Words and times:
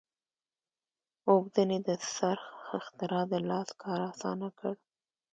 اوبدنې 1.31 1.77
د 1.87 1.89
څرخ 2.13 2.45
اختراع 2.79 3.23
د 3.31 3.33
لاس 3.49 3.69
کار 3.81 3.99
اسانه 4.11 4.49
کړ. 4.57 4.73